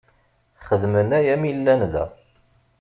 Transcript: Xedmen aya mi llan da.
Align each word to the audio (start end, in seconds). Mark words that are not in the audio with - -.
Xedmen 0.65 1.09
aya 1.17 1.35
mi 1.41 1.51
llan 1.57 1.81
da. 1.93 2.05